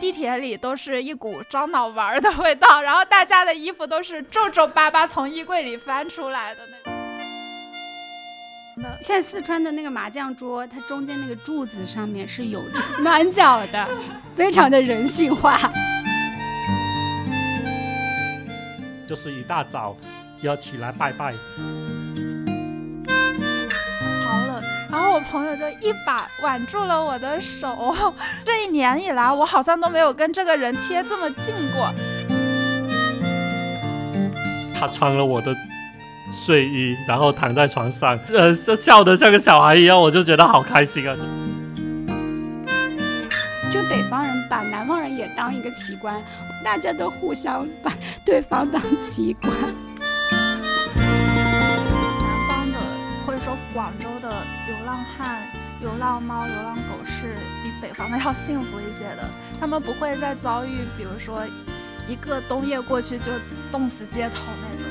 [0.00, 6.98] 地铁里都是一股樟脑丸的味道，然后大家的衣服都是皱皱巴巴从衣柜里翻出来的那种。
[9.00, 12.62] 现在四川的那个麻将桌，它中间那个柱子上面是有
[13.00, 13.88] 暖脚的，
[14.36, 15.58] 非常的人性化。
[19.08, 19.96] 就是一大早
[20.42, 21.34] 要起来拜拜。
[25.30, 27.94] 朋友就一把挽住了我的手。
[28.44, 31.92] 这一年以来，我好像都没有跟这个人贴这么近过。
[34.78, 35.54] 他穿了我的
[36.32, 41.14] 睡衣，然后躺在床上，呃，笑得像个小孩一样，我就觉得好开心啊！
[43.70, 46.18] 就北方人把南方人也当一个奇观，
[46.64, 47.92] 大家都互相把
[48.24, 49.52] 对方当奇观。
[50.96, 51.06] 南
[52.48, 52.78] 方的
[53.26, 54.17] 或者说广州的
[54.68, 55.42] 流浪汉、
[55.80, 59.26] 流浪猫、流浪狗是比北方的 要幸福一些的，
[59.58, 61.42] 他们不会再遭遇，比如说
[62.06, 63.32] 一个冬夜过去就
[63.72, 64.84] 冻死街头那种。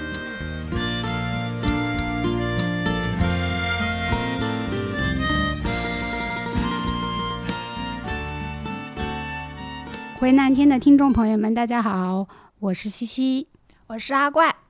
[10.20, 13.48] 回南天的听众朋友们，大家好，我是西西，
[13.86, 14.67] 我是阿怪。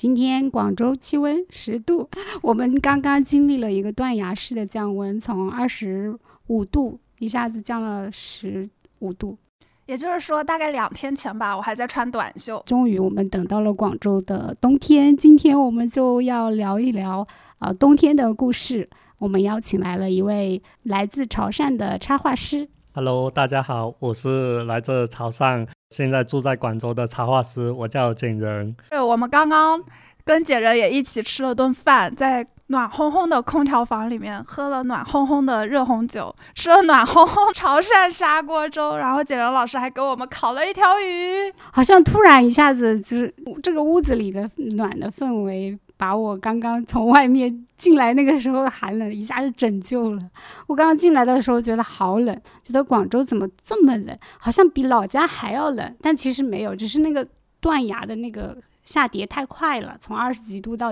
[0.00, 2.08] 今天广州气温十度，
[2.40, 8.66] 我们刚刚经历了一个断崖式的降温，从二十五度一下子降了十
[9.00, 9.36] 五度。
[9.84, 12.62] 也就是说，大概两天前吧，我还在穿短袖。
[12.64, 15.14] 终于，我们等到了广州的冬天。
[15.14, 17.28] 今天我们就要聊一聊
[17.58, 18.88] 啊冬天的故事。
[19.18, 22.66] 我们邀请来了一位来自潮汕的插画师。
[22.94, 28.74] Hello，大家好，我是来自潮汕，现在住在广州的插画师，我叫简仁。
[28.90, 29.82] 对，我们刚刚
[30.24, 41.52] 跟简仁也一起吃了顿饭，在暖烘烘的空调房里面喝了暖烘烘的热红酒，吃了暖烘烘潮汕砂锅粥，然后简仁老师还给我们烤了一条鱼。
[41.72, 45.76] 好像突然一下子就是这个屋子里的暖的氛围。
[46.00, 50.18] 把我刚刚从外面进来那个时候的寒冷一下就拯救了。
[50.66, 52.34] 我刚刚进来的时候觉得好冷，
[52.64, 55.94] 觉得广州怎么这么冷，好像比老家还要冷。
[56.00, 57.28] 但其实没有，只是那个
[57.60, 60.90] 断崖的那个下跌太快了，从二十几度到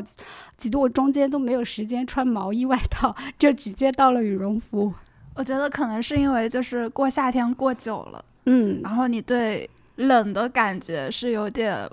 [0.59, 4.93] 几度，我中间都没有时间穿毛衣外套，就直接到了羽绒服。
[5.35, 11.89] 我觉得可能是因为就是过夏天过久了，嗯，然后你对冷的感觉是有点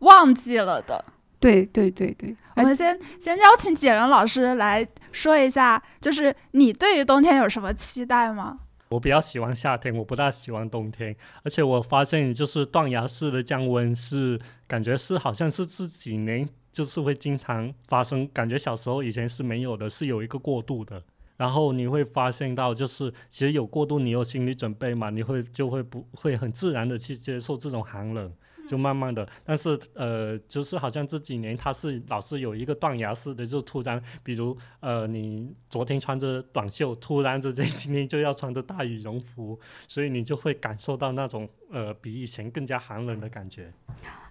[0.00, 1.02] 忘记了的。
[1.40, 8.58] 对对对对，我们先先邀请解仁老师来说一下，就是你对于冬天有什么期待吗？
[8.88, 11.14] 我比较喜欢夏天，我不大喜欢冬天。
[11.44, 21.02] 而且我发现，就是断崖式的降温是感觉是好像是这几年就是会经常发生，感觉小时候以前是没有的，是有一个过渡的。
[21.36, 28.32] 然后你会发现到，就是其实有过渡，你有心理准备嘛，你会就会不会很自然的去接受这种寒冷。
[28.68, 39.58] 就慢慢的，但是呃，就是好像这几年它是老是有一个断崖式的，就突然，比如呃，你昨天穿着短袖，突然之间 今天就要穿着大羽绒服，
[39.88, 43.72] 所以你就会感受到那种呃比以前更加寒冷的感觉。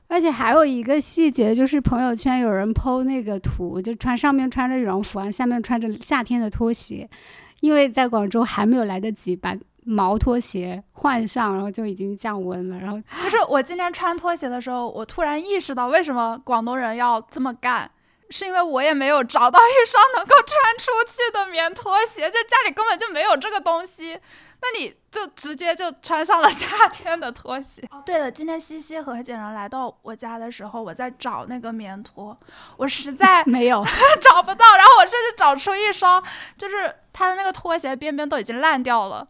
[0.08, 7.10] 而且还有一个细节，就是朋友圈有人 PO 那个图，就穿上面穿着羽绒服啊，下面穿着夏天的拖鞋，
[7.62, 9.58] 因为在广州还没有来得及把。
[9.90, 12.78] 毛拖鞋换上，然后就已经降温了。
[12.78, 17.90] 然后 就是我今天穿拖鞋的时候，我突然意识到为什么广东人要这么干，
[18.30, 24.20] 是因为我也没有找到一双能够穿出去的棉拖鞋，就家里根本就没有这个东西。
[24.60, 27.88] 那你就直接就穿上了 夏天的拖鞋。
[27.92, 32.36] 哦，对了，今天西西和简然来到我家的时候，我在找那个棉拖，
[32.76, 33.86] 我实在 没有
[34.20, 34.66] 找不到。
[34.76, 36.22] 然后我甚至找出一双，
[36.58, 39.28] 就是它的那个拖鞋边边都已经烂掉了。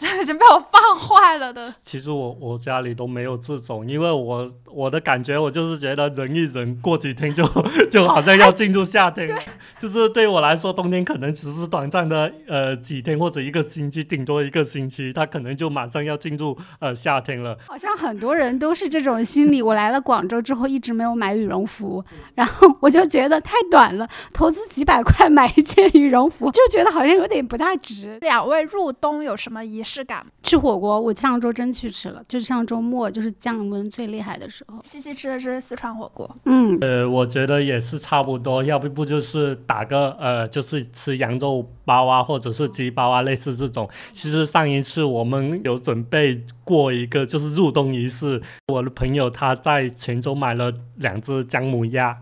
[0.00, 1.70] 这已经被我放坏了的。
[1.82, 7.44] 其实我我家里都没有这种，因为我我的感觉我就是觉得忍一忍，过几天就
[7.90, 9.38] 就好像要进入夏天了。
[9.78, 17.58] 就是对我来说，冬天可能只是短暂的呃几天或者一个星期，顶多一个星期，它可能就马上要进入呃夏天了。
[17.66, 19.60] 好像很多人都是这种心理。
[19.60, 22.02] 我来了广州之后，一直没有买羽绒服，
[22.34, 28.18] 然后我就觉得太短了，投资几百块买一件羽绒服，就觉得好像有点不大值。
[28.22, 29.89] 两位入冬有什么仪式？
[29.90, 34.80] 质感吃火锅，我上周真去吃了，就是上周末，就是降温最厉害的时候。
[34.84, 43.88] 西西吃的是四川火锅，嗯，呃，我觉得也是差不多，要不不就是打个呃，就是吃羊肉包啊，或者是鸡包啊，类似这种。
[44.12, 52.16] 其实上一次我们有准备过一个就是入冬仪式，我的朋友他在泉州买了两只姜母鸭。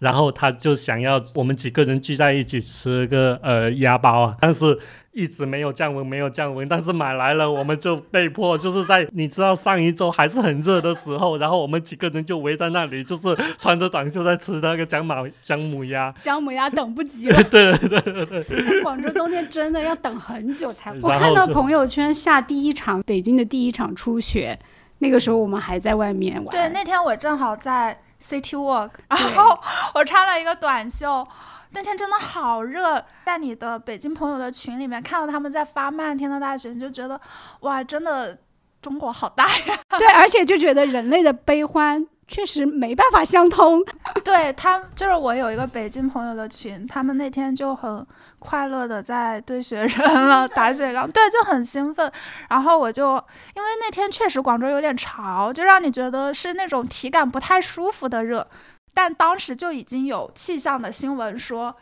[0.00, 4.78] 然后他就想要我们几个人聚在一起吃个呃鸭包啊，但是
[5.14, 16.12] 一直没有降温，没有降温，但是买来了，我们就被迫就是在你知道上一周还是很热的时候，然后我们几个人就围在那里，就是穿着短袖在吃那个姜母 姜母鸭。
[16.20, 20.92] 姜母鸭等不及了， 对对对对对，广州冬天真的要等很久才。
[21.00, 24.58] 我看到朋友圈下第一场北京的第一场初雪，
[24.98, 26.46] 那个时候我们还在外面玩。
[26.50, 29.56] 对，那天我正好在 City Walk，然后
[29.94, 31.24] 我穿了一个短袖。
[31.74, 37.20] 那天真的好热，在你的北京朋友的群里面看到他们在发漫天的大雪，你就觉得
[37.60, 38.38] 哇，真的
[38.80, 39.78] 中国好大呀！
[39.98, 43.82] 对，而且就觉得人类的悲欢确实没办法相通。
[44.24, 48.06] 对他，就是我有一个北京朋友的群，他们那天就很
[48.38, 52.10] 快乐的在堆雪人了，打雪仗，对，就很兴奋。
[52.48, 53.16] 然后我就
[53.56, 58.46] 因为那天确实广州有点潮，就让你觉得是那种体感不太舒服的热。
[58.94, 61.74] 但当时就已经有气象的新闻说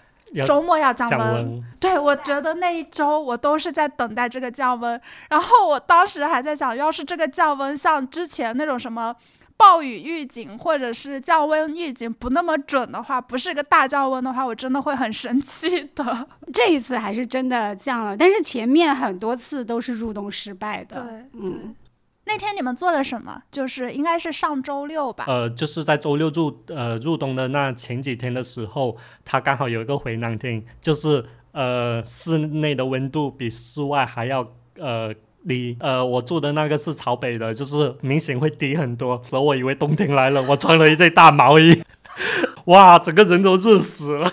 [0.47, 1.63] 周末要降温。
[1.79, 4.99] 对，我觉得那一周我都是在等待这个降温，
[5.29, 9.15] 然后我当时还在想，要是这个降温像之前那种什么
[9.57, 16.27] 暴雨预警或者是降温预警不那么准的话，不是个大降温的话，我真的会很生气的。
[16.53, 21.03] 这一次还是真的降了，但是前面很多次都是入冬失败的。
[21.03, 21.75] 对，嗯，
[22.25, 23.43] 那天你们做了什么？
[23.51, 25.25] 就是应该是上周六吧？
[25.27, 35.13] 呃，就是在周六入呃入冬的那前几天的时候，它刚好有一个回南天，就是呃室内的温度比室外还要呃
[35.47, 35.77] 低。
[35.81, 39.21] 呃，我住的那个是朝北的，就是明显会低很多。
[39.29, 41.83] 所以我以为冬天来了，我穿了一件大毛衣，
[42.67, 44.33] 哇，整个人都热死了。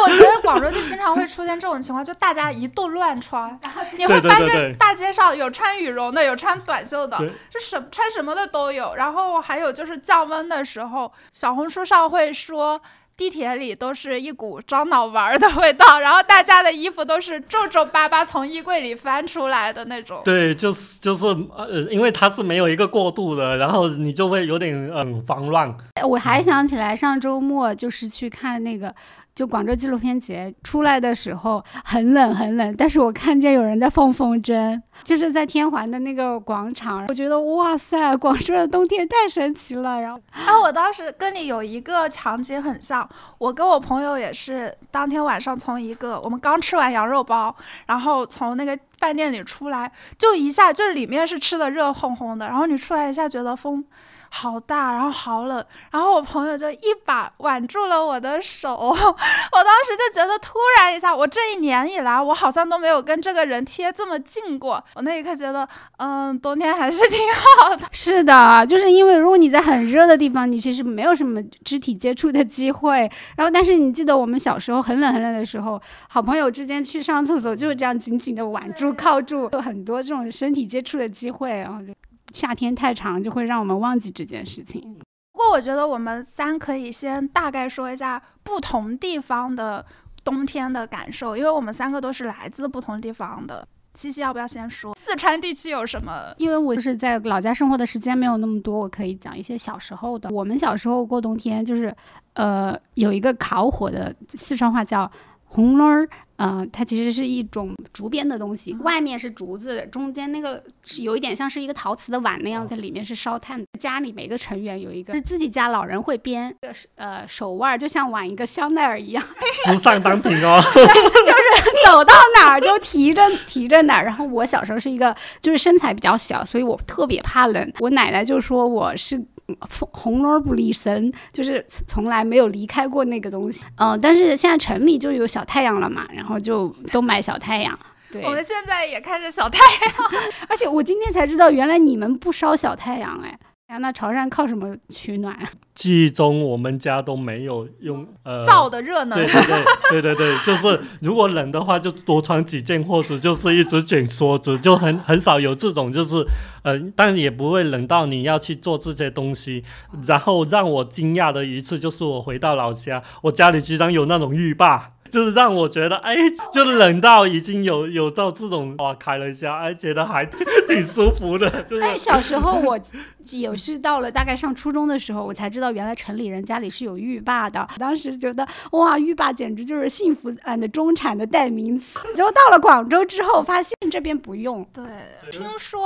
[0.00, 3.58] 哎，我觉得广州就经常会出现这种情况，就大家一顿乱穿，
[3.96, 8.94] 你会发现大街上有穿羽绒的，有穿短袖的，对就什穿什么的都有。
[8.94, 12.80] 然后还有就是降温的时候，小红书上会说。
[13.16, 20.22] 地铁里都是一股樟脑丸儿的味道，然后大家的衣服都是皱皱巴巴从衣柜里翻出来的那种。
[20.24, 25.76] 对，就是就是呃，因为它是没有一个过渡的，然后你就会有点嗯慌乱。
[26.02, 28.94] 我还想起来上周末就是去看那个。
[29.34, 40.00] 就广州纪录片节出来的时候很冷很冷，但是我看见有人在放风筝，就是在天环的那个广场，我觉得哇塞，广州的冬天太神奇了。
[40.00, 47.54] 然后啊，我当时跟你有一个场景很像，我跟我朋友也是当天晚上从一个我们刚吃完羊肉包，
[47.86, 53.84] 然后从那个饭店里出来，就一下就里面是吃的热烘烘的，然后你出来一下觉得风。
[54.32, 64.82] 好大，然后好冷，然后我朋友就一把挽住了我的手， 我当时就觉得突然一下，我这一年以来，我好像都没有跟这个人贴这么近过。
[64.94, 65.68] 我那一刻觉得，
[65.98, 67.18] 嗯，冬天还是挺
[67.58, 67.86] 好的。
[67.92, 73.10] 是的，就是因为如果你在很热的地方，你其实没有什么肢体接触的机会。
[73.36, 81.92] 然后，但是你记得我们小时候很冷很冷的时候，好朋友之间去上厕所就是这样紧紧的挽住、靠住，有很多这种身体接触的机会，然后就。
[82.32, 84.98] 夏天太长，就会让我们忘记这件事情。
[85.32, 89.84] 不过，我觉得我们三可以先大概说一下不同地方的
[90.22, 93.66] 冬天的感受，因为我们三个都是来自不同地方的。
[93.94, 96.32] 西西，要不要先说四川地区有什么？
[96.38, 100.30] 因为我就是在老家生活的时间没有那么多，我可以讲一些小时候的。
[100.30, 101.92] 我们小时候过冬天，就是
[102.34, 105.10] 呃有一个烤火的，四川话叫
[105.44, 106.08] 红篓儿。
[106.42, 113.62] 嗯，它其实是一种竹编的东西，外面是竹子，中间那个是有一点像是一个陶瓷的碗那样，在里面是烧炭。
[113.78, 116.54] 家里每个成员有一个，是自己家老人会编，
[116.96, 119.22] 呃，手腕就像挽一个香奈儿一样，
[119.66, 124.04] 时尚单品哦，就是走到哪儿就提着提着哪儿。
[124.04, 127.72] 然后我小时候是一个，就是身材比较小，所以我特别怕冷。
[127.80, 129.22] 我奶奶就说我是。
[129.60, 133.64] 红红萝卜里神，就是从来没有离开过那个东西。
[133.76, 137.78] 嗯，但是现在城里就有小太阳了嘛，然后就都买小太阳。
[138.12, 143.38] 对，我们现在也开着小太阳， 而且我今天才知道，原来你们不烧小太阳哎。
[143.78, 145.36] 那潮汕靠什么取暖？
[145.74, 149.18] 记忆中我们家都没有用呃灶的热能。
[149.18, 156.16] 对对对对对对， 就是如果冷的话就多穿几件，或者就是一直卷梭子，就很很少有这种就是
[156.62, 159.64] 呃，但也不会冷到你要去做这些东西。
[160.06, 164.92] 然后让我惊讶的一次就是我回到老家，我家里居然有那种浴霸。
[165.10, 166.14] 就是让我觉得，哎，
[166.52, 171.48] 就冷到已经有有到这种哇，开了一下，哎，觉得还挺 舒服的。
[171.64, 172.78] 就是哎，小时候我
[173.26, 177.66] 也是到了大概上初中的时候，我才知道原来城里人家里是有浴霸的。
[177.78, 181.98] 当时觉得哇，浴霸简直就是幸福 and 中产的代名词。
[182.14, 184.64] 结果到了广州之后，发现这边不用。
[184.72, 184.84] 对，
[185.30, 185.82] 听说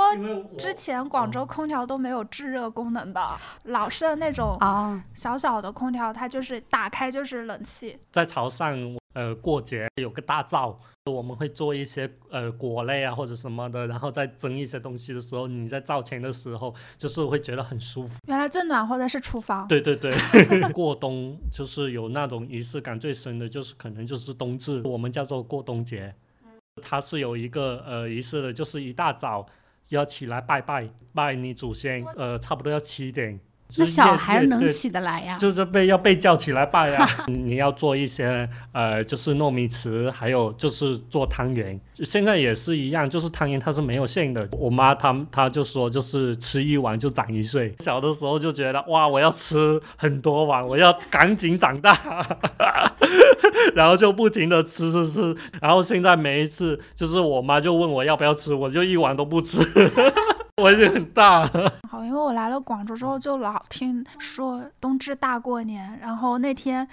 [0.57, 3.25] 之前广州空调都没有制热功能的，
[3.63, 7.97] 老式的那种啊小小的空调，它就是打开就是冷气。
[8.11, 8.97] 在潮汕。
[9.15, 18.19] 呃过节有个大灶，我们会做一些呃果类啊或者什么的，然后再蒸一些东西的时候，你在灶前的时候就是会觉得很舒服。
[18.27, 19.67] 原来最暖和的是厨房。
[19.67, 20.13] 对对对，
[20.71, 26.13] 过冬就是有那种仪式感最深的，就是可能就是冬至，我们叫做过冬节。
[26.81, 29.47] 它是有一个呃仪式的，就是一大早
[29.89, 33.39] 要起来拜拜拜你祖先，呃，差不多要七点。
[33.77, 35.35] 那小孩能起得来呀？
[35.37, 37.07] 就是被要被叫起来拜呀。
[37.27, 41.77] 你要做一些呃，就是糯米糍，还有就是做汤圆。
[42.03, 44.47] 现在也是一样，就是汤圆它是没有馅的。
[44.51, 47.73] 我妈她她就说，就是吃一碗就长一岁。
[47.79, 51.97] 小的时候就觉得哇，我要吃很多碗，我要赶紧长大，
[53.75, 55.35] 然后就不停的吃吃吃。
[55.59, 59.59] 然后现在每一次就是我妈就问我要不要吃，我就一碗都不吃。
[60.61, 66.87] 我已经很大了， 好，因为我来了广州之后，就老听说冬至大过年，然后那天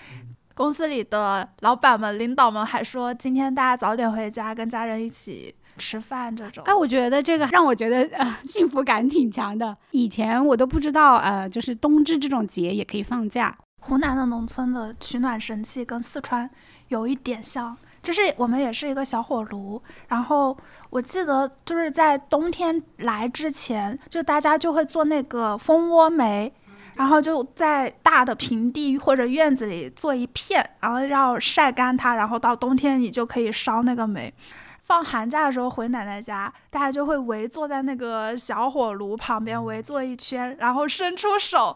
[0.55, 6.65] 公司里的老板们、领导们还说，今天大家早点回家，跟家人一起吃饭这种。
[6.65, 9.77] 哎，我觉得这个让我觉得呃幸福感挺强的。
[9.93, 13.57] 以前我都不知道，呃，就是冬至这种节也可以放假。
[13.83, 16.51] 湖南的农村的取暖神器跟四川
[16.89, 17.77] 有一点像。
[18.03, 20.57] 就是我们也是一个小火炉，然后
[20.91, 26.53] 我记得就是在冬天来之前，就大家就会做那个蜂窝煤，
[26.97, 34.35] 然后就在大的平地或者院子里做一片，然后要晒干它，然后到冬天你就可以烧那个煤。
[34.83, 41.75] 放寒假的时候回奶奶家，大家就会围坐在那个小火炉旁边围坐一圈，然后伸出手。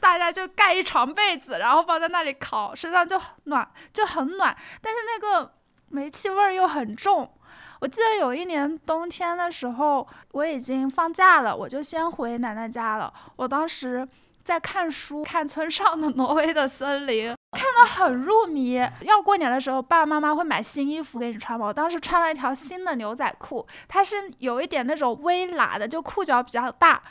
[0.00, 4.54] 大家就盖一床被子，然后放在那里烤，身上就暖，就很暖。
[4.82, 5.52] 但是那个
[5.88, 7.32] 煤气味儿又很重。
[7.80, 13.10] 我记得有一年冬天的时候，我已经放假了，我就先回奶奶家了。
[13.36, 14.06] 我当时
[14.44, 18.86] 在看书，看村上的《挪威的森林》，看得很入迷。
[19.00, 21.64] 要过年的时候，爸爸妈妈会买新衣服给你穿嘛。
[21.64, 27.02] 我当时穿了一条新的牛仔裤，它是有一点那种微喇的，就裤脚比较大。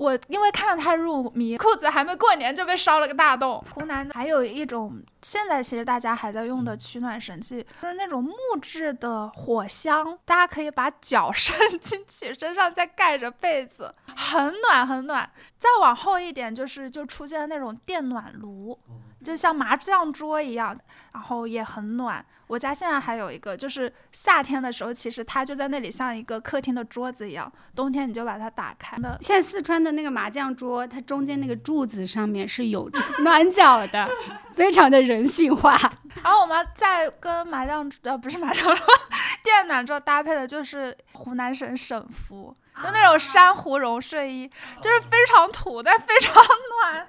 [0.00, 3.62] 我因为看得太入迷，裤子还没过年就被烧了个大洞。
[3.74, 15.30] 湖南还有一种，现在其实大家还在用的取暖神器，就是那种木质的火箱，大家可以把脚伸进去，身上再盖着被子，很暖很暖。
[15.58, 18.80] 再往后一点，就是就出现那种电暖炉。
[19.22, 20.78] 就像麻将桌一样，
[21.12, 22.24] 然后也很暖。
[22.46, 27.50] 我家现在还有一个，就是夏天的时候，其实它就在那里，像一个客厅的桌子一样。
[27.76, 28.96] 冬天你就把它打开。
[29.20, 34.08] 现在四川的那个麻将桌，它中间那个柱子上面是有暖脚的，
[34.52, 35.76] 非常的人性化。
[36.24, 38.86] 然后我们在跟麻将呃不是麻将桌，
[39.44, 44.50] 电暖桌搭配的就是湖南省省服，就那种珊瑚绒睡衣，
[44.82, 47.06] 就是非常土但非常暖。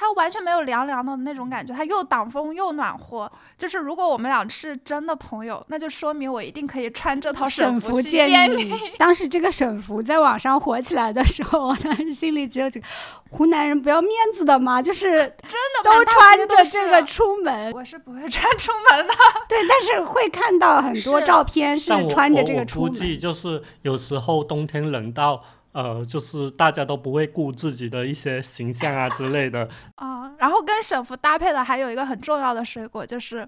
[0.00, 3.30] 它完全没有凉凉的那种感觉，它又挡风又暖和。
[3.58, 8.72] 就是如果我们俩是真的朋友，那就说明我一定可以穿这套省服见你。
[8.96, 12.86] 当时这个省服在网上火起来的时候，我当时心里只有几个
[13.28, 17.70] 湖南人不要面子的嘛，就是真的都穿着这个出门。
[17.72, 19.12] 我是不会穿出门的。
[19.50, 22.88] 对，但是会看到很多照片是穿着这个出门。
[22.90, 25.44] 估计就是有时候冬天冷到。
[25.72, 30.32] 呃，就是大家都不会顾自己的一些形象啊之类的 啊。
[30.38, 33.46] 然后跟省服搭配的还有一个很重要的水果，就是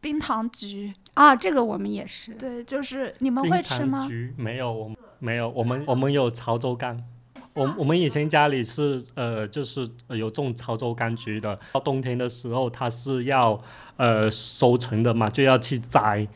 [0.00, 1.34] 冰糖橘啊。
[1.34, 2.32] 这个我们也是。
[2.34, 4.06] 对，就是你们会吃吗？
[4.06, 5.48] 橘没有，我们没有。
[5.50, 6.98] 我们我们有潮州柑。
[7.54, 11.58] 我我们以前家里是呃，就是有种潮州柑橘的。
[11.72, 13.60] 到冬天的时候，它是要
[13.96, 16.26] 呃收成的嘛，就要去摘。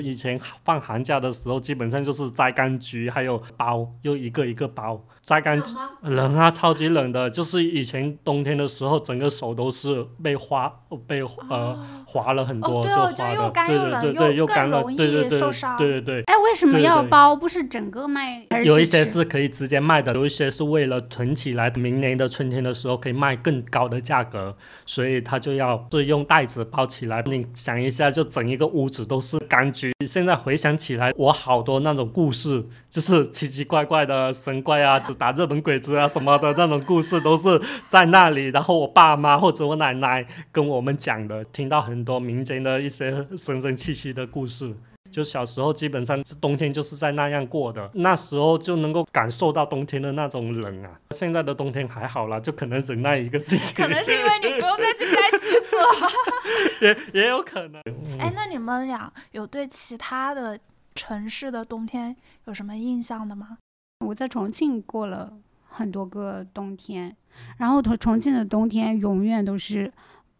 [0.00, 5.04] 以前放寒假的时候，基本上就是摘柑橘，还有包，又一个一个包。
[5.28, 5.76] 摘柑橘
[6.10, 10.72] 冷啊，超级冷的，就是以前冬天的时候，整个手都是被划
[11.06, 11.20] 被
[11.50, 15.38] 呃划了很多，就划的，对对对对，又干了，对对对，
[15.76, 16.22] 对对对。
[16.22, 17.36] 哎，为什么要包？
[17.36, 18.46] 不是整个卖？
[18.64, 24.56] 有一些是可以直接卖的，有一些是为了囤起来，明年的春天的时候可以卖更高的价格，
[24.86, 27.22] 所以他就要是用袋子包起来。
[27.26, 29.92] 你想一下，就整一个屋子都是柑橘。
[30.06, 34.98] 现在回想起来，我好多那种故事，就是奇奇怪怪的神怪啊。
[35.18, 44.74] 打日本鬼子啊什么的那种故事都是在那里，然后我爸妈或者我奶奶跟我们讲的，听到很多民间的一些神神气气的故事。
[45.10, 50.90] 就小时候基本上是冬天就是在那样过的，那时候就能够感受到冬天的那种冷啊。
[51.12, 53.74] 现在的冬天还好了，就可能忍耐一个星期。
[53.74, 57.82] 可能是因为你不用再去摘橘子了， 也也有可能。
[58.18, 60.58] 哎，那你们俩有对其他的
[60.98, 63.58] 城市的冬天有什么印象的吗？
[64.04, 65.32] 我在重庆过了
[65.68, 67.16] 很多个冬天，
[67.56, 69.92] 然后重重庆的冬天永远都是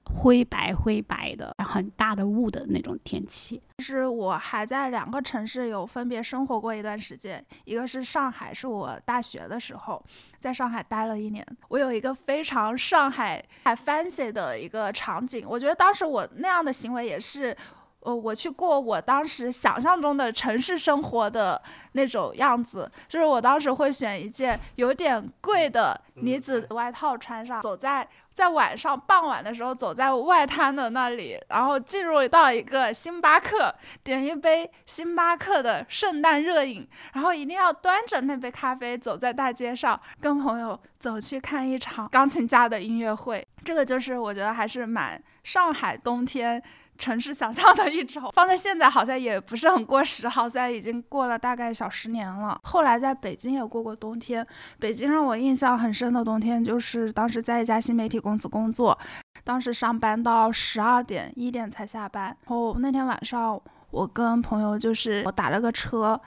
[0.03, 3.63] 灰白灰白的，很大的雾的那种天气。
[3.77, 10.05] 其实我还在两个城市有分别生活过一段时间，一个是上海，是我大学的时候
[10.41, 11.47] 在上海待了一年。
[11.69, 17.57] 我有一个非常上海还 fancy 的一个场景，我觉得当时我那样的行为也是。
[18.01, 21.61] 呃，我去过我当时想象中的城市生活的
[21.93, 33.75] 那种样子，就是我当时会选一件有点贵的呢子外套穿上，走在在晚上傍晚的时候走在外滩的那里，然后进入到一个星巴克，
[34.05, 43.45] 点一杯星巴克的圣诞热饮，然后一定要端着那杯咖啡走在大街上，跟朋友走去看一场钢琴家的音乐会。
[43.65, 46.63] 这个就是我觉得还是蛮上海冬天。
[46.99, 52.61] 城市想象的一种，放在现在好像也不是很过时，好像已经过了大概小十年了。
[52.65, 54.47] 后来在北京也过过冬天，
[54.79, 58.99] 北京让我印象很深的冬天就是当时在一家新媒体公司工作，
[59.45, 62.25] 当时上班到十二点一点才下班。
[62.25, 63.59] 然后那天晚上
[63.91, 66.21] 我跟朋友就是我打了个车，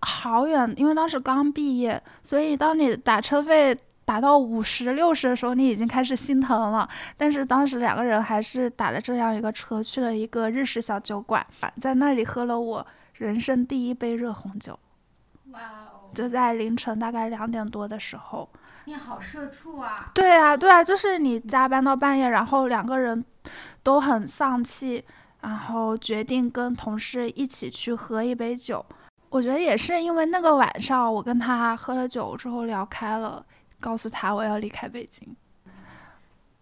[0.00, 3.76] 好远，因为当时刚毕业，所以当你打车费。
[4.06, 6.88] 打到五十六十的时候，你已经开始心疼了。
[7.16, 11.44] 但是当时两个人还是打了这样一个车，去了一个日式小酒馆，
[11.80, 14.78] 在那里喝了我人生第一杯热红酒。
[15.50, 16.14] 哇哦！
[16.14, 18.48] 就在凌晨大概两点多的时候。
[18.84, 20.08] 你好社畜啊！
[20.14, 23.24] 对啊，对啊，就是你加班到半夜，然后两个人
[23.82, 25.04] 都很丧气，
[25.40, 28.86] 然后决定跟同事一起去喝一杯酒。
[29.30, 33.44] 我觉得也是因为那个晚上，我跟他喝了酒之后聊开了。
[33.80, 35.36] 告诉他我要离开北京。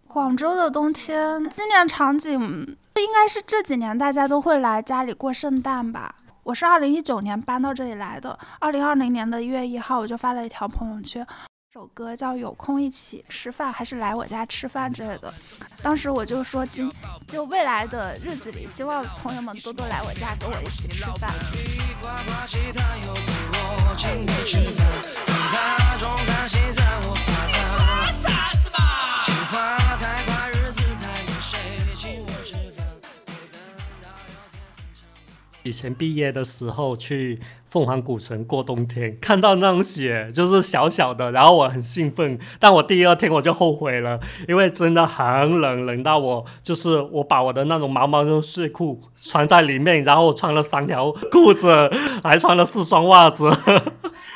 [0.06, 6.14] 广州的冬天纪念场景应该是这几年大家都会来家里过圣诞吧。
[6.44, 11.26] 我是二零一九年搬到这里来的，二零二零年的一月一号我就发了一条朋友圈，
[11.72, 15.32] 首歌叫有空一起吃饭还是来我家吃饭之类的。
[15.82, 16.92] 当时我就说今
[17.26, 21.32] 就未来的日子里，希望朋友们多多来我家跟我一起吃饭。
[25.64, 27.33] 假装叹息在我。
[35.64, 51.90] 以前毕业的时候去凤凰古城过冬天，看到那种雪就是小小的，然后我很兴奋，但我第二天我就后悔了，因为真的很冷，冷到我就是我把我的那种毛毛绒睡裤穿在里面，然后穿了三条裤子，
[52.22, 53.50] 还穿了四双袜子。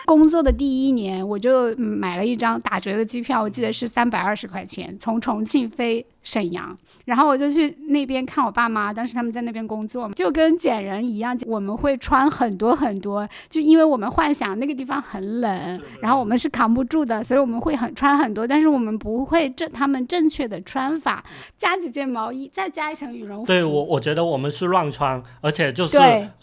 [0.06, 21.24] 工作的第一年，我就买了一张打折的机票，我记得是三百二十块钱，从重庆飞沈阳，然后我就去那边看我爸妈，当时他们在那边工作，就跟捡人一样，我们会穿很多很多，就因为我们幻想那个地方很冷，然后我们是扛不住的，所以我们会很穿很多，但是我们不会正他们正确的穿法，
[21.56, 23.46] 加几件毛衣，再加一层羽绒服。
[23.46, 25.96] 对我，我觉得我们是乱穿，而且就是。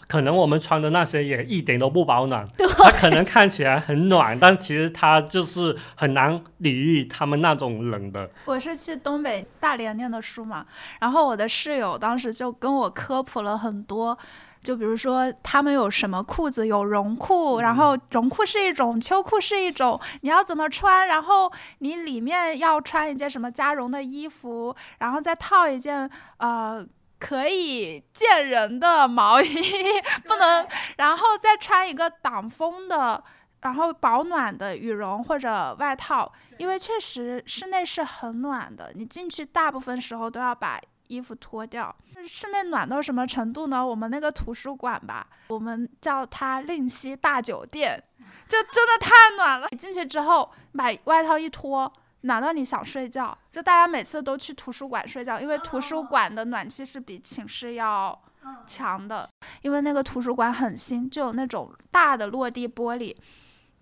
[0.08, 2.46] 可能我们穿的那些也一点都不保暖，
[2.78, 8.30] 它可能看起来很暖， 但其实它就是很难抵御他们那种冷的。
[8.44, 10.64] 我是去东北大连念的书嘛，
[11.00, 14.16] 然后我的室友当时就跟我科普了很多，
[14.62, 26.86] 就比如说他们有什么裤子，有绒裤，然后绒裤是一种，秋裤是一种，你要怎么穿，然后你里面要穿一件什么加绒的衣服，然后再套一件呃。
[27.18, 29.46] 可以见人的毛衣
[30.24, 30.66] 不能，
[30.98, 33.22] 然后再穿一个挡风的，
[33.62, 41.94] 然后保暖的羽绒或者外套，因为确实室内是很暖的，你进去大部分时候都要把衣服脱掉。
[42.26, 43.84] 室内暖到什么程度呢？
[43.84, 48.02] 我们那个图书馆吧，我们叫它令西大酒店，
[48.46, 49.68] 就真的太暖了。
[49.70, 51.90] 你进去之后把外套一脱。
[52.26, 58.20] 暖到你想睡觉，就大家每次都去图书馆睡觉，因为图书馆的暖气是比寝室要
[58.66, 59.28] 强的。
[59.62, 63.16] 因为那个图书馆很新，就有那种大的落地玻璃。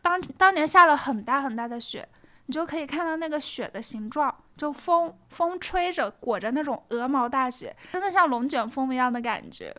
[0.00, 2.06] 当当年下了很大很大的雪，
[2.46, 9.74] 你就可以看到那个雪的形状，就风风吹着裹着那种鹅毛大雪，真的像龙卷风一样的感觉。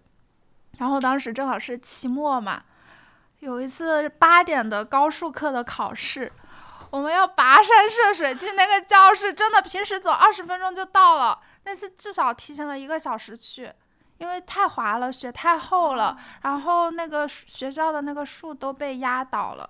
[0.77, 2.63] 然后当时正好是期末嘛，
[3.39, 6.31] 有一次八点的高数课的考试。
[6.91, 13.71] 我们要跋山涉水去那个教室，真的平时走二十分钟就到了，那次至少提前了一个小时去，
[14.17, 19.69] 因为太滑了，雪太厚了，然后那个学校的那个树都被压倒了，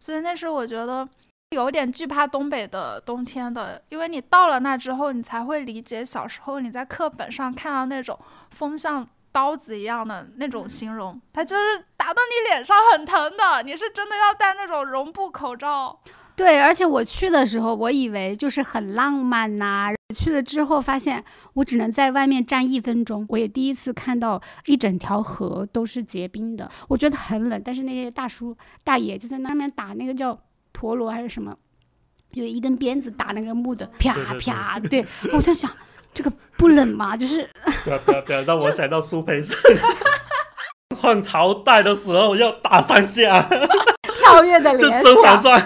[0.00, 1.06] 所以那是我觉得
[1.50, 8.18] 有点惧怕东北的冬天的，因为你到了那之后，你才会理解小时候你在课本上看到那种
[8.50, 16.00] 风像刀子一样的那种形容，它就是打到你脸上很疼的，你是真的要戴那种绒布口罩。
[16.36, 21.22] 对，而且我去的时候，我以为就是很浪漫呐、去了之后发现，
[21.54, 23.24] 我只能在外面站一分钟。
[23.28, 27.60] 我也第一次看到一整条河都是结冰的，我觉得很冷。
[27.64, 30.38] 但是那些大叔大爷就在那边打那个叫
[30.72, 31.54] 陀螺还是什么，
[32.32, 34.80] 就一根鞭子打那个木的，啪啪。
[34.80, 35.70] 对，我在想，
[36.14, 37.16] 这个不冷吗？
[37.16, 37.48] 就是
[37.84, 39.56] 不要不要不要让我想到苏培盛
[41.00, 43.48] 换朝代的时候要打三下，
[44.44, 45.40] 跳跃的联想甄嬛。
[45.40, 45.60] 传》。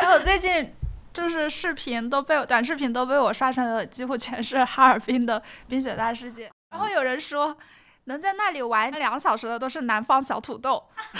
[0.00, 0.74] 哎，我最近
[1.12, 7.56] 就是视频都被短视频都被我刷成了几乎全是哈尔滨的冰雪大世界，然后有人说。
[8.08, 10.82] 能在那里玩两小时的都是南方小土豆，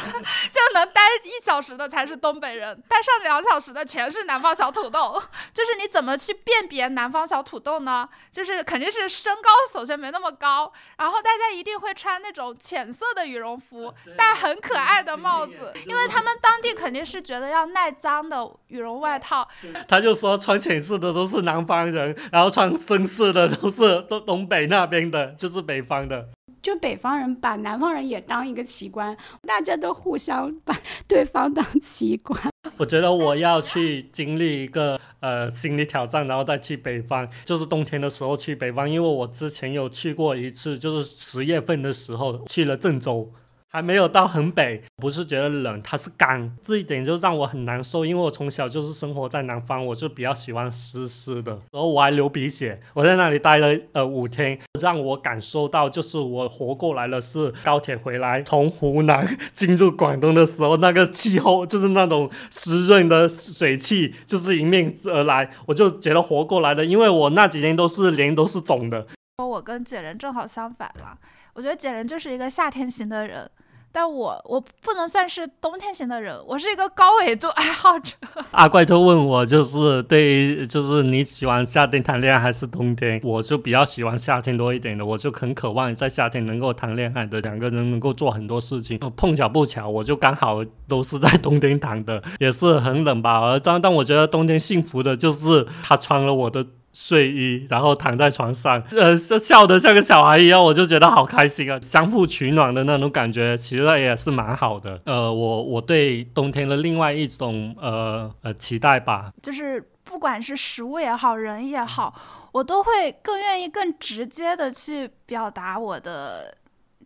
[0.51, 5.22] 就能待一小时的才是东北人，待上两小时的全是南方小土豆。
[5.53, 8.09] 就是你怎么去辨别南方小土豆呢？
[8.33, 19.46] 就是肯定是身高首先没那么高，然后大家一定会穿那种浅色的羽绒服，戴很可爱的帽子，因为他们当地肯定是觉得要耐脏的羽绒外套，
[19.87, 26.29] 他就说穿浅色的都是南方人，然后穿深色的都是东东北那边的，就是北方的。
[26.62, 29.16] 就北方人把南方人也当一个奇观，
[29.47, 32.38] 大家都互相把 对方当奇观。
[32.77, 43.33] 我觉得我要去经历一个呃心理挑战，然后再去北方，就是冬天的时候去北方，因为我之前有去过一次，就是十月份的时候去了郑州。
[43.71, 48.05] 还没有到很北，不是觉得冷，它是干，这一点就让我很难受。
[48.07, 52.81] 因为我从小就是生活在南方，我就比较喜欢湿湿的，然后我还流鼻血。
[52.95, 66.83] 我在那里待了呃五天，让我感受到就是我活过来了，是高铁回来从湖南进入广东的时候，那个气候就是那种湿润的水汽，就是迎面而来，我就觉得活过来了。
[66.83, 71.19] 因为我那几天都是脸都是肿的，我跟简人正好相反了，
[71.59, 73.51] 我觉得简人就是一个夏天型的人。
[73.90, 78.14] 但我我不能算是冬天型的人，我是一个高纬度爱好者。
[78.53, 83.21] 阿 怪就问我，就是对于，就是你喜欢夏天谈恋爱还是冬天？
[83.25, 88.97] 我就比较喜欢夏天多一点的，我就很渴望在夏天能够谈恋爱的，两个人能够做很多事情。
[89.16, 93.40] 碰巧不巧，我就刚好都是在冬天谈的，也是很冷吧。
[93.40, 96.64] 而但但我觉得冬天幸福的就是他穿了我的。
[97.01, 101.79] 睡衣，然后躺在床上，呃，笑得像个小孩一样，我就觉得好开心啊！
[101.81, 105.01] 相互取暖的那种感觉，其实也是蛮好的。
[105.05, 112.13] 呃，我我对冬天的另外一种呃呃期待吧，就是不管是食物也好，人也好，
[112.51, 116.53] 我都会更愿意更直接的去表达我的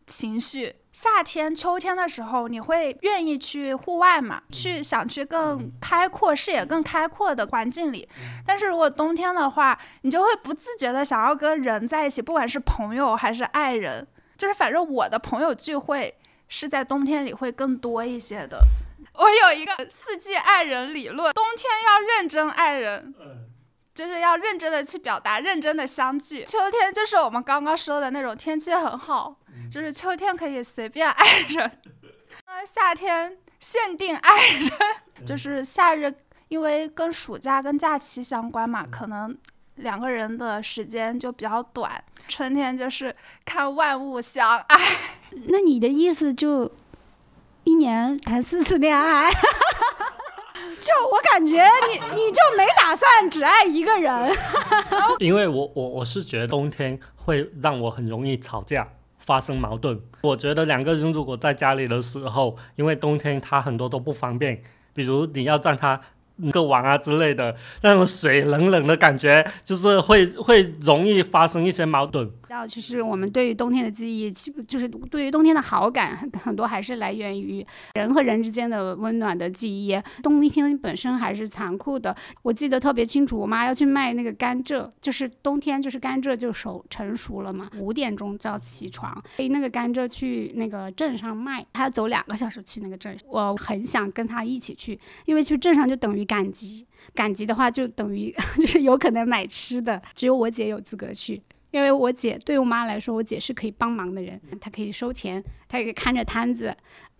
[0.07, 0.75] 情绪。
[0.93, 4.43] 夏天、秋天的时候，你会愿意去户外嘛？
[4.53, 8.07] 去想去更开阔、视野更开阔的环境里。
[8.47, 16.15] 但是如果冬天的话，你就会不自觉的想要跟人在一起，不管是朋友还是爱人，就是反正我的朋友聚会
[16.47, 18.59] 是在冬天里会更多一些的。
[19.15, 23.15] 我有一个四季爱人理论，冬天要认真爱人。
[23.95, 26.45] 就是要认真的去表达，认真的相聚。
[26.45, 29.37] 秋天就是我们刚刚说的那种天气很好，
[29.71, 31.71] 就是秋天可以随便爱人。
[32.47, 34.71] 呃，夏天限定爱人，
[35.27, 36.15] 就是夏日，
[36.49, 39.37] 因为跟暑假跟假期相关嘛，可能
[39.77, 42.03] 两个人的时间就比较短。
[42.29, 44.77] 春天就是看万物相爱。
[45.49, 46.71] 那你的意思就
[47.65, 49.31] 一年谈四次恋爱？
[50.83, 51.55] 就我感觉
[51.89, 54.37] 你 你就没打算只爱一个人，
[55.21, 60.01] 因为我我我是觉得冬天会让我很容易吵架，发生矛盾。
[60.23, 64.61] 我觉得两个人如果在家里的时候，因为冬天他很多都不方便，
[64.93, 66.01] 比如你要让他
[66.51, 72.29] 个碗啊之类的，那种水冷冷的感觉，就是会会容易发生一些矛盾。
[72.53, 79.99] 到其实我们对于冬天的记忆，就是对于冬天的好感，很很多还是来源于人和人之间的温暖的记忆。
[80.23, 101.43] 冬天本身还是残酷的，我记得特别清楚，我妈要去卖那个甘蔗，就是冬天就是甘蔗就熟成熟了嘛，五点钟就要起床，背那个甘蔗去那个镇上卖，她要走两个小时去那个镇，我很想跟她一起去，因为去镇上就等于赶集，赶集的话就等于 就是有可能买吃的，只有我姐有资格去。
[101.73, 106.73] 因为我姐对我妈来说，我姐是可以帮忙的人，她可以收钱，她也可以看着摊子，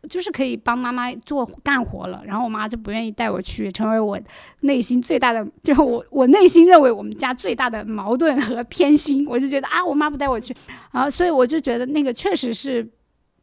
[0.09, 2.23] 就是可以帮妈妈做干活了。
[2.25, 4.21] 然后我妈就不愿意带我去，成为我
[4.61, 9.27] 内心最大的，就是我我内心认为我们家最大的矛盾和偏心。
[9.27, 10.55] 我就觉得啊，我妈不带我去，
[10.91, 12.87] 啊，所以我就觉得那个确实是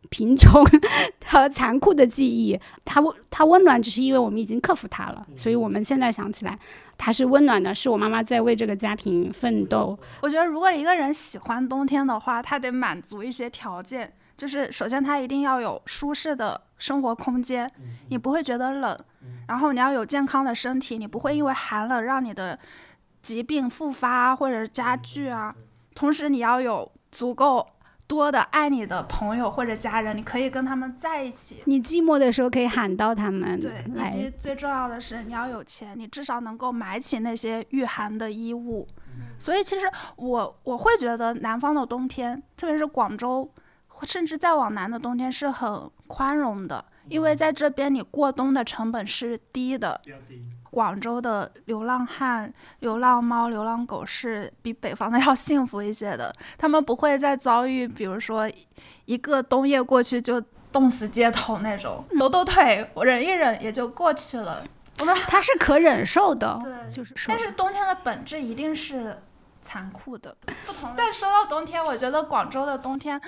[0.09, 0.63] 贫穷
[1.25, 2.59] 和残酷的记忆。
[2.85, 6.57] 它温它温暖，只是因为我们已经克服它了，所以我们现在想起来。
[6.97, 9.97] 它是温暖的，是我妈妈在为这个家庭奋斗。
[10.21, 17.71] 我觉得，如果一个人喜欢冬天的话，他得满足一些条件，就是首先他一定要有舒适的生活空间，
[18.09, 18.99] 你不会觉得冷，
[19.47, 22.59] 然后你要有健康的身体，你不会因为寒冷让你的
[23.21, 25.55] 疾病复发或者是加剧啊。
[25.95, 27.65] 同时你要有足够
[28.09, 31.61] 多的爱你的朋友或者家人，你可以跟他们在一起。
[31.65, 38.87] 你寂寞的时候可以喊到他们对，以及最重要的是，你要有钱，你至少能够买起那些御寒的衣物。
[39.37, 43.47] 所以，其实我我会觉得南方的冬天，特别是广州，
[44.03, 50.01] 甚至再往南的冬天是很宽容的，因为在这边你过冬的成本是低的。
[50.71, 58.49] 广州的流浪汉、流浪猫、流浪狗是比北方的 要幸福一些的，他们不会再遭遇，比如说
[59.05, 60.39] 一个冬夜过去就
[60.71, 64.63] 冻死街头那种，抖抖腿，我忍一忍也就过去了。
[64.99, 69.17] 我们它是可忍受的，对，就是但是冬天的本质一定是
[69.61, 70.35] 残酷的，
[70.67, 70.95] 不同的。
[70.97, 73.19] 但说到冬天，我觉得广州的冬天，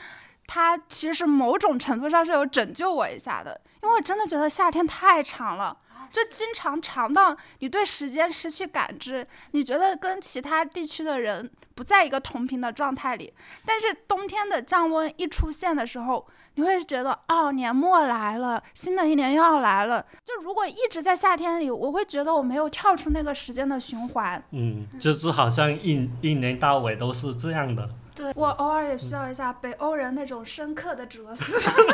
[0.46, 5.78] 它其实某种程度上是有拯救我一下的，因为我真的觉得夏天太长了。
[6.12, 13.34] 就经常长到你对时间失去感知，你觉得跟其他地区的人不在一个同频的状态里。
[13.66, 20.06] 但是冬天的降温一出现的时候，你会觉得哦，年末来了，新的一年又要来了。
[20.26, 24.44] 就如果一直在夏天里，我会觉得我没有跳出那个时间的循环。
[24.52, 27.90] 嗯，就是好像一一年到尾都是这样的。
[28.22, 31.44] 对我偶尔也需要一下北欧人那种深刻的哲思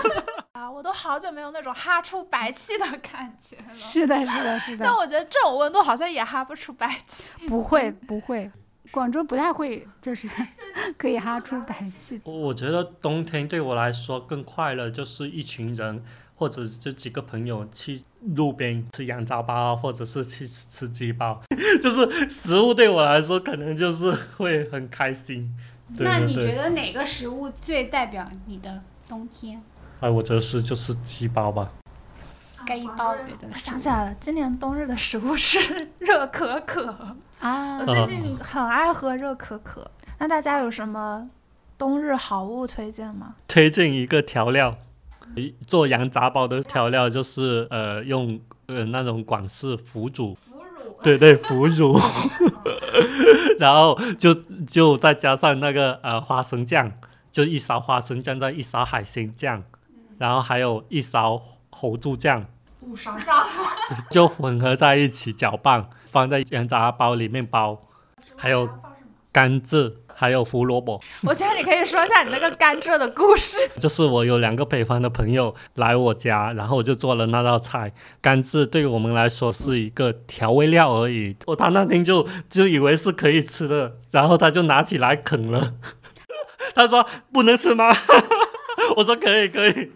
[0.51, 3.75] 啊，我都好久没有那种哈出白气的感觉了。
[3.75, 7.31] 是的，是的，是的但，我觉得这种温度好像也哈不出白气。
[7.47, 8.51] 不会不会，
[8.91, 10.27] 广州不太会，就是
[10.97, 12.19] 可以哈出白气。
[12.25, 16.03] 我我觉得冬天对我来说更快乐，就是一群人
[16.35, 18.01] 或者就几个朋友去
[18.35, 21.41] 路边吃羊杂包，或者是去吃吃鸡包，
[21.81, 25.55] 就是食物对我来说可能就是会很开心。
[25.95, 29.61] 对那你觉得哪个食物最代表你的冬天？
[29.99, 31.69] 哎，我觉得是就是鸡包吧。
[32.65, 35.59] 该包，我觉得我想起来了，今年冬日的食物是
[35.99, 37.15] 热可可。
[37.39, 39.89] 啊我，最近很爱喝热可可。
[40.19, 41.29] 那大家有什么
[41.77, 43.35] 冬日好物推荐吗？
[43.47, 44.77] 推荐一个调料，
[45.35, 50.66] 一做羊杂包的调料就是呃用呃那种广式腐乳，腐乳。
[51.03, 51.99] 对对腐乳，
[53.59, 54.33] 然后就
[54.65, 56.91] 就再加上那个呃花生酱，
[57.31, 59.63] 就一勺花生酱，再一勺海鲜酱，
[60.17, 62.45] 然后还有一勺猴猪酱，
[62.81, 63.45] 五勺酱。
[64.11, 67.81] 就混合在一起搅拌，放在羊杂包里面包，
[68.35, 68.69] 还有
[69.31, 70.99] 甘蔗，还有胡萝卜。
[71.21, 73.55] 我觉得你可以说一下你那个甘蔗的故事。
[73.79, 77.93] 就是我有两个北方的朋友来我家，然后我就做了那道菜。
[78.19, 85.75] 甘蔗对我们来说是一个调味料而已，我他那天就就以为是可以吃的，然后他就拿起来啃了。
[86.73, 87.95] 他说不能吃吗？
[88.97, 89.91] 我说可以可以，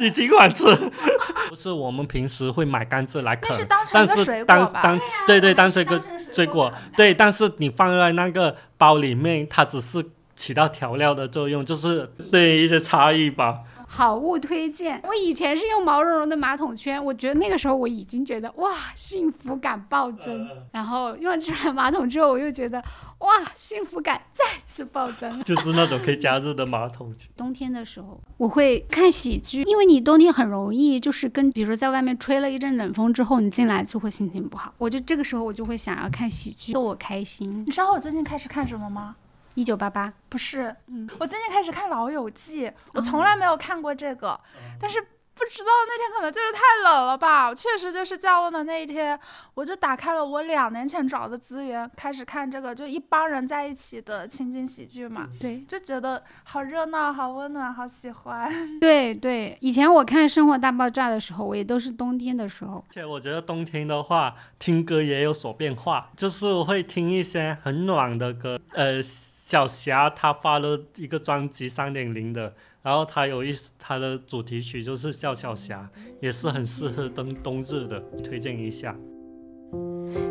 [0.00, 0.64] 你尽管吃。
[1.48, 4.72] 不是我们平时会买甘蔗来啃是，当成但是当？
[4.72, 6.00] 当对对，当成一个
[6.32, 10.04] 水果，对，但是你放在那个包里面，它只是
[10.36, 13.60] 起到调料的作用，就是对一些差异吧。
[13.92, 15.00] 好物推荐。
[15.02, 20.48] 我以前是用毛茸茸的马桶圈，我觉得那个时候我已经觉得哇，幸福感暴增。
[20.70, 22.78] 然后用这款马桶之后，我又觉得
[23.18, 25.28] 哇，幸福感再次暴增。
[25.42, 27.28] 就是那种可以加热的马桶圈。
[27.36, 34.72] 冬天的时候，我会看喜剧，因为你冬天很容易就是跟，比如说在外面吹了一阵冷风之后，你进来就会心情不好。
[34.78, 37.64] 我就这个时候我就会想要看喜剧，逗我开心。
[37.66, 39.16] 你知道我最近开始看什么吗？
[39.60, 44.40] 一九八八，不是，嗯，我最近开始看《老友记》，我从来没有看过这个，
[44.80, 44.98] 但是
[45.40, 49.18] 不知道那天可能就是太冷了吧，确实就是降温的那一天，
[49.54, 58.78] 我就打开了我两年前找的资源，开始看这个，就一帮人在一起的情景喜剧嘛，对就觉得好热闹、好温暖、好喜欢。
[58.80, 62.84] 对对，以前我看《生活大爆炸》的时候，我也都是冬天的时候。
[62.90, 68.60] 而且我觉得冬天的话，听歌也有所变化，就是我会听一些很暖的歌。
[68.72, 75.90] 呃，小霞她发了一个专辑三点零的，然后它有一它的主题曲就是笑笑霞，
[76.20, 78.96] 也是很适合冬冬日的，推荐一下。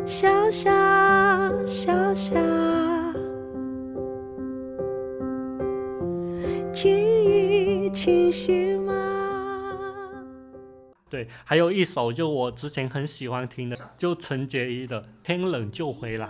[0.04, 2.34] 小霞，小霞，
[6.72, 8.92] 记忆清晰吗？
[11.08, 16.26] 对，还有一首就我之前很喜欢听的，就陈洁仪的《天冷就回来》。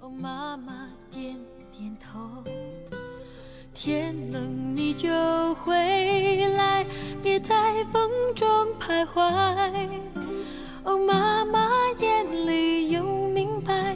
[0.00, 1.38] 哦，妈妈点
[1.70, 2.42] 点头。
[3.78, 5.10] 天冷你就
[5.56, 5.74] 回
[6.56, 6.82] 来，
[7.22, 8.48] 别在风中
[8.80, 9.20] 徘徊。
[10.82, 11.68] 哦，妈妈
[12.00, 13.94] 眼里有明白，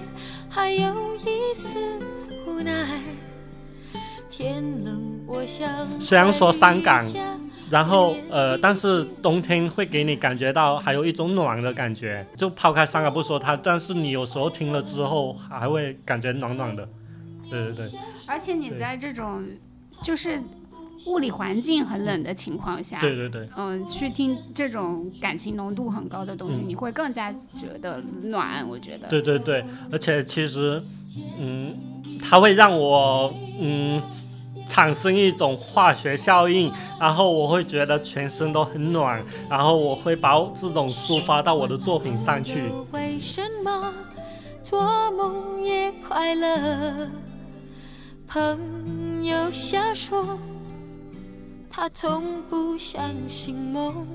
[0.51, 1.99] 还有一丝
[2.47, 3.01] 无奈。
[4.29, 5.67] 天天冷，我想
[5.99, 7.07] 虽然说伤感
[7.71, 16.87] 然后呃，但是冬天会给你感觉到还有一种暖的感觉，就抛开伤感不说它，但是你有时候听了之后还会感觉暖暖的。
[17.49, 19.45] 对对对而且你在这种
[20.03, 20.43] 就是
[21.07, 28.67] 物理环境很冷的情况下，对对对嗯，去听这种感情浓度很高的东西，嗯你会更加觉得暖。
[28.69, 30.83] 我觉得，对对对，而且其实
[31.39, 31.75] 嗯，
[32.23, 34.01] 它会让我嗯
[34.67, 42.71] 产生一种化学效应，然后我会觉得全身都很暖，然后我会把这种抒发到我的作品上去。
[42.93, 43.93] 为什么
[44.63, 47.09] 做梦也快乐？
[48.29, 50.39] 朋友瞎说，
[51.69, 54.07] 他从不相信梦。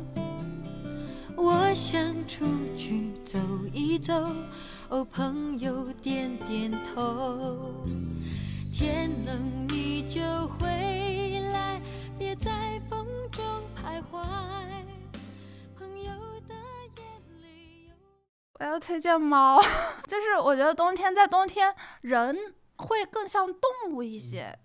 [1.37, 2.45] 我想出
[2.77, 3.37] 去走
[3.73, 4.13] 一走，
[4.89, 7.75] 哦，朋友点点头。
[8.73, 10.67] 天冷你就回
[11.51, 11.79] 来，
[12.17, 13.43] 别在风中
[13.75, 14.23] 徘徊。
[15.77, 16.11] 朋友
[16.47, 16.55] 的
[16.95, 17.03] 眼
[17.41, 17.93] 里有。
[18.59, 19.61] 我要推荐猫，
[20.07, 22.37] 就是我觉得冬天在冬天人
[22.77, 24.57] 会更像动物一些。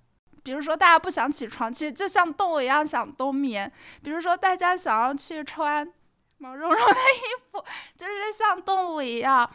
[0.42, 3.70] 比如说，大家不想起床，其实就像动物一样想冬眠。
[4.02, 5.86] 比如说，大家想要去穿
[6.38, 7.64] 毛茸茸的衣服，
[7.96, 9.48] 就是像动物一样，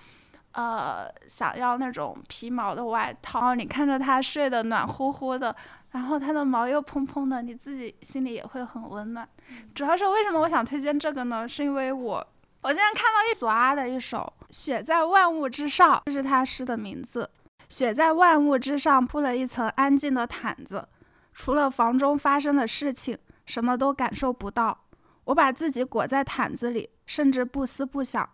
[0.52, 3.56] 呃，想要那种皮毛的外套。
[3.56, 5.56] 你看着它睡得暖乎乎的，
[5.91, 9.28] 然后它的毛又蓬蓬的，你自己心里也会很温暖。
[9.74, 11.48] 主要是为什么我想推荐这个呢？
[11.48, 12.28] 是因为我
[12.62, 17.30] 我现在看到一索阿的一首《雪在万物之上》，这是他诗的名字。
[17.67, 20.88] 雪在万物之上铺了一层安静的毯子，
[21.34, 24.86] 除了房中发生的事情，什么都感受不到。
[25.25, 28.30] 我把自己裹在毯子里，甚至不思不想。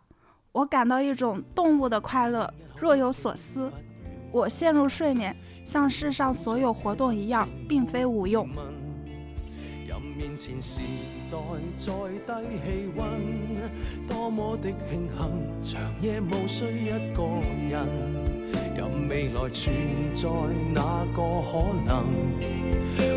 [0.51, 3.71] 我感到一种动物的快乐，若有所思。
[4.31, 8.49] 我陷入睡眠，像世上所有活动一样，并非无用。
[10.17, 10.81] 面前時
[11.31, 11.37] 代
[11.77, 11.91] 再
[12.27, 17.23] 低氣温，多麼的慶幸，長夜無需一個
[17.69, 18.50] 人。
[18.81, 19.71] 任未來存
[20.15, 20.27] 在
[20.73, 21.51] 那個可
[21.85, 22.03] 能，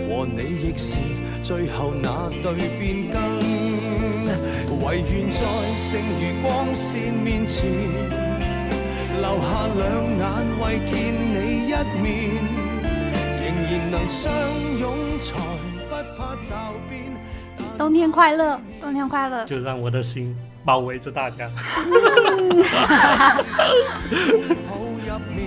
[0.07, 0.99] 和你亦是
[1.43, 3.17] 最後那對變更。
[4.85, 5.41] 唯願在
[5.75, 7.65] 剩餘光線面前，
[9.15, 9.81] 留下兩
[10.19, 10.25] 眼
[10.61, 10.93] 為見
[11.33, 11.33] 你
[11.69, 11.73] 一
[12.03, 12.13] 面，
[13.41, 14.31] 仍然能相
[14.79, 14.85] 擁
[15.23, 15.33] 才
[15.89, 16.53] 不怕驟
[16.91, 16.93] 變。
[17.79, 19.47] 冬天快樂，冬天快樂！
[19.47, 21.51] 就让我的心包围着大家。
[25.07, 25.39] 入面，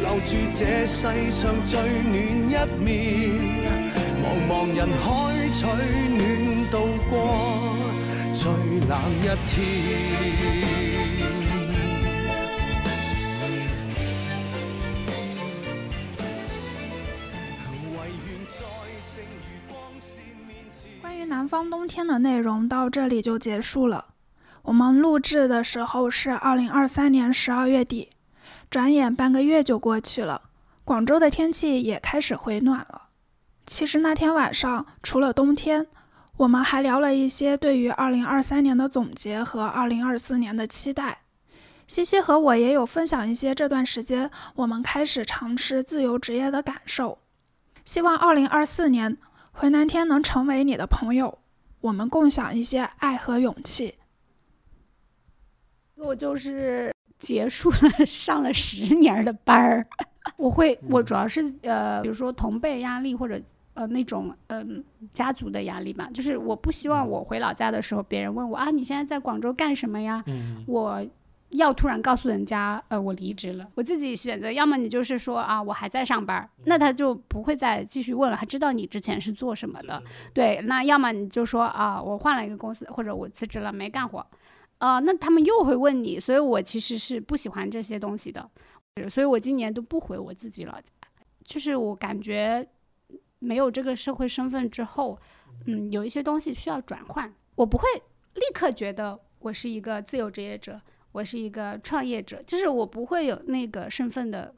[0.00, 2.14] 留住这世上最暖
[2.48, 2.88] 一面。
[4.22, 5.06] 茫茫人海
[5.50, 6.18] 取暖
[6.70, 6.74] 度
[7.10, 7.12] 过
[8.32, 8.50] 最
[8.88, 9.54] 冷一天。
[17.92, 18.56] 唯願在
[19.02, 20.08] 剩餘光線
[20.46, 20.78] 面前。
[21.02, 24.06] 關於南方冬天的内容到这里就结束了。
[24.68, 28.10] 我们录制的时候是二零二三年十二月底，
[28.68, 30.50] 转眼半个月就过去了。
[30.84, 33.04] 广州的天气也开始回暖了。
[33.66, 35.86] 其实那天晚上，除了冬天，
[36.36, 41.20] 我们还聊了一些对于二零二三年的总结和二零二四年的期待。
[41.86, 47.20] 西西和我也有分享一些这段时间我们开始尝试自由职业的感受。
[47.86, 49.16] 希望二零二四年，
[49.50, 51.38] 回南天能成为你的朋友，
[51.80, 53.94] 我们共享一些爱和勇气。
[55.98, 59.86] 我就是结束了 上了十年的班儿，
[60.36, 63.40] 我会我主要是呃，比如说同辈压力或者
[63.74, 70.22] 呃那种嗯、家族的压力吧，就是我不希望我回老家的时候，别人问我啊你现在在广州干什么呀？
[70.26, 71.04] 嗯，我
[71.50, 73.66] 要突然告诉人家，呃，我离职了。
[73.74, 80.02] 我自己选择，要么你就是说啊，我还在上班，那他就不会再继续问了，他知道你之前是做什么的。
[80.34, 84.24] 对，那要么你就说啊，我换了一个公司，或者我辞职了，没干活。
[84.78, 88.50] 呃，那他们又会问你，所以我其实是不喜欢这些东西的，
[89.10, 90.90] 所以我今年都不回我自己老家。
[91.44, 92.66] 就是我感觉
[93.38, 95.18] 没有这个社会身份之后，
[95.66, 97.32] 嗯，有一些东西需要转换。
[97.54, 97.84] 我不会
[98.34, 100.80] 立刻觉得我是一个自由职业者。
[101.10, 104.54] 我是一个创业者，就是我不会有那个身份的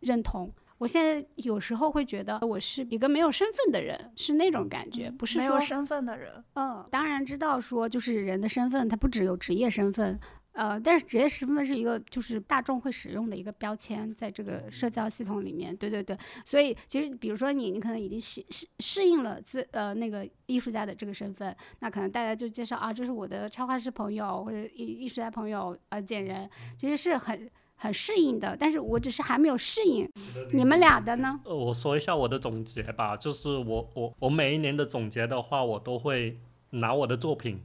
[0.00, 0.52] 认同。
[0.78, 6.44] 我现在有时候会觉得我是一个没有身份的人，是那种感觉，不是没有身份的人。
[6.54, 10.18] 嗯，当然知道说，就是人的身份，它不只有职业身份，
[10.52, 16.16] 呃，但是职业身份是一个就是大众会使用的一个标签，在这个社交系统里面，对对对。
[16.44, 30.08] 所以其实，比如说你，你可能已经适适适应了自呃那个艺术家的这个身份，那可能大家就介绍啊，这是我的插画师朋友或者艺艺术家朋友啊，见人其实是很很适应的，但是我只是还没有适应。
[30.52, 31.40] 你们俩的呢？
[31.44, 36.38] 呃，我说一下我的总结吧，就是我我我每一年的总结的话，我都会
[36.70, 37.60] 拿我的作品，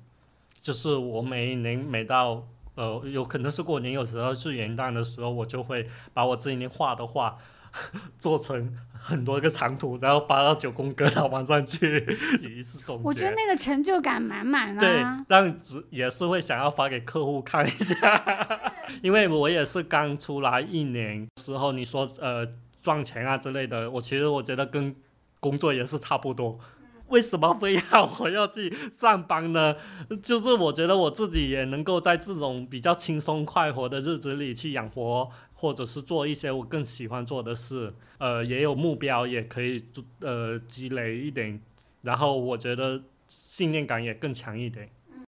[0.59, 2.45] 就是我每一年每到
[2.75, 7.37] 呃有可能是过年，有时候是元旦的时候，我就会把我这一年画的画
[8.19, 11.99] 做成很多个长图，然后发到九宫格网上去，
[12.83, 13.03] 总结。
[13.03, 18.23] 我觉得那个成就感满满对啊。，让只也是会想要发给客户看一下，
[19.01, 22.47] 因为我也是刚出来一年时候，你说呃
[22.81, 24.95] 赚钱啊之类的，我其实我觉得跟
[25.39, 26.59] 工作也是差不多。
[27.07, 29.75] 为什么非要我要去上班呢？
[30.21, 35.27] 就是我觉得我自己也能够在这种比较轻松快活的日子里去养活，
[35.59, 37.93] 或者是做一些我更喜欢做的事。
[38.17, 41.59] 呃，也有目标，也可以做呃积累一点，
[42.01, 44.89] 然后我觉得信念感也更强一点。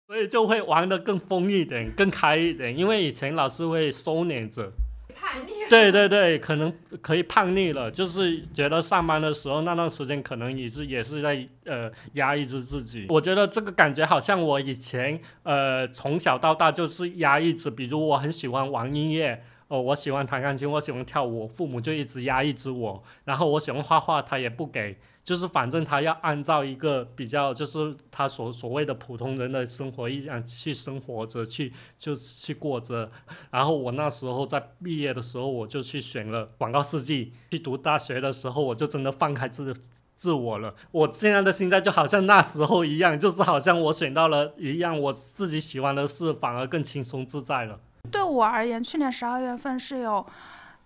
[0.07, 2.77] 所以就会玩的更疯一点，更开一点。
[2.77, 4.71] 因为以前老是会收敛着，
[5.15, 5.51] 叛逆。
[5.69, 13.05] 对对对，可能可以叛逆了，就是觉得上班的时候那段时间可能也是也是在呃压抑着自己。
[13.07, 19.41] 我觉得这个感觉好像我以前呃从小到大就是压抑着，比如我很喜欢玩音乐。
[19.71, 23.01] 哦，我喜欢弹钢琴，我喜欢跳舞，父母就一直压抑着我。
[23.23, 33.09] 然后我喜欢画画，他也不给，就是反正他要按照一个比较，就是他所所谓的普通人的生活一样去生活着，去就去过着。
[33.49, 37.31] 然后我那时候在毕业的时候，我就去选了广告设计。
[37.51, 39.73] 去读大学的时候，我就真的放开自
[40.17, 40.75] 自我了。
[40.91, 47.79] 我现在的心态就好像那时候一样，就是好像我选到了一样我自己喜欢的事，反而更轻松自在了。
[48.09, 50.25] 对我而言，去年十二月份是有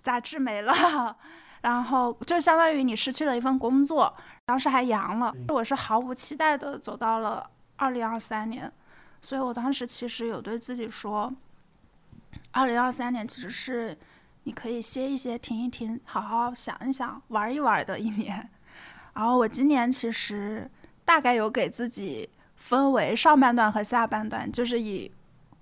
[0.01, 1.16] 杂志没了，
[1.61, 4.13] 然后就相当于你失去了一份工作，
[4.45, 8.72] 当时还阳了，我是毫无期待的走到了二零二三年，
[9.22, 11.34] 所以我当时其实有对自己说，
[12.51, 13.97] 二零二三年其实是
[14.43, 18.49] 你可以歇一歇、停一停、好好想一想、玩一玩的一年。
[19.13, 20.70] 然后我今年其实
[21.03, 25.11] 大概有给自己分为上半段和下半段，就是以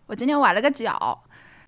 [0.08, 1.24] 我今天崴了个脚，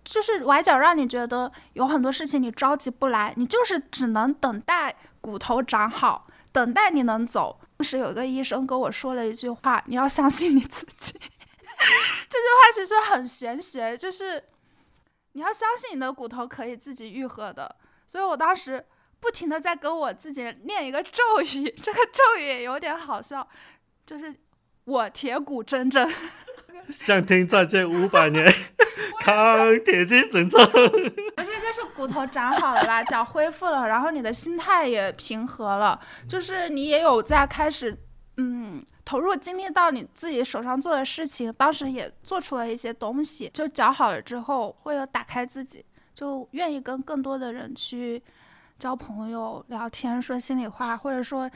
[0.06, 7.58] 就是崴脚让你觉得有很多事情你着急不来，你就是只能等待骨头长好，等待你能走。
[7.76, 11.18] 当时有一个医生跟我说了一句话：“你要相信你自己。
[12.30, 14.44] ”这句话其实很玄学，就是
[15.32, 17.74] 你要相信你的骨头可以自己愈合的。
[18.06, 18.86] 所以我当时
[19.18, 23.46] 不停的在跟我自己念一个咒语，这个咒语也有点好笑，
[24.06, 24.32] 就是
[24.84, 26.08] 我铁骨铮铮。
[26.90, 28.46] 向天再借五百年，
[29.20, 30.64] 扛铁骑神车。
[30.66, 37.96] 不是，就是骨头长好了啦，脚恢复了，然后你的心态也平和了，就是你也有在开始，
[38.36, 48.22] 嗯，投入精力到你自己手上做的事情，当时也做出了一些东西，就脚好了之后，会有打开自己，就愿意跟更多的人去
[48.78, 51.50] 交朋友、聊天、说心里话，或者说，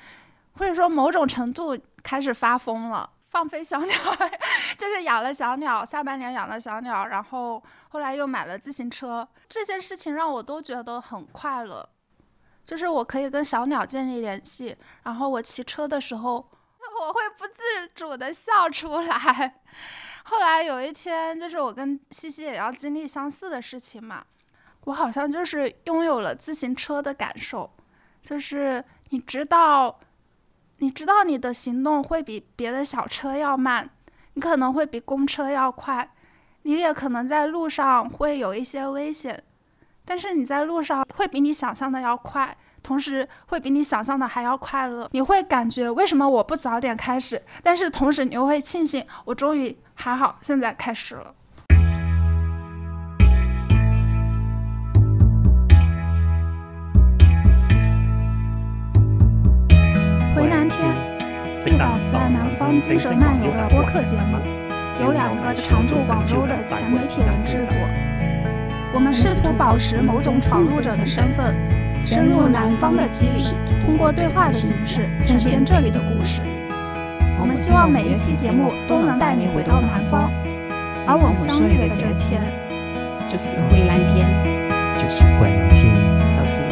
[0.53, 3.09] 或者说某种程度开始发疯了。
[3.31, 3.97] 放飞小鸟，
[4.77, 11.89] 就是养了小鸟，下半年养了小鸟，然后后来又买了自行车，这些事情让我都觉得很快乐。
[12.65, 16.35] 就是我可以跟小鸟建立联系，然后我骑车的时候，
[17.01, 19.61] 我会不自主的笑出来。
[20.25, 24.25] 后来有一天，就是我跟西西也要经历相似的事情嘛，
[24.87, 27.73] 我好像就是拥有了自行车的感受，
[28.25, 30.01] 就是你知道。
[30.81, 33.89] 你知道你的行动会比别的小车要慢，
[34.33, 36.11] 你可能会比公车要快，
[36.63, 39.43] 你也可能在路上会有一些危险，
[40.07, 45.07] 但是你在路上会比你想象的要快，同时会比你想象的还要快乐。
[45.13, 47.43] 你会感觉为什么我不早点开始？
[47.63, 51.35] 但是同时你又会庆幸我终于还好现在开始了。
[60.41, 60.97] 回南天，
[61.67, 64.39] 一档在南方精神漫游的播客节目，
[64.99, 67.75] 由两个常驻广州的前媒体人制作。
[68.95, 71.55] 我们试图保持某种闯入者的身份，
[72.01, 73.53] 深入南方的基地，
[73.85, 76.41] 通过对话的形式呈现这里的故事。
[77.39, 80.31] 我们希望每一期节目都能带你回到南方，
[81.07, 82.41] 而我们相遇的这天，
[83.29, 84.27] 就是回南天。
[84.97, 85.93] 就是回南天。
[86.33, 86.63] 就是